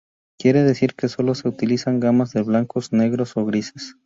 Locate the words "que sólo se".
0.95-1.47